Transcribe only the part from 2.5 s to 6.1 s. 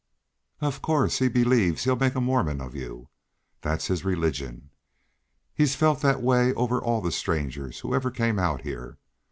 of you. That's his religion. He's felt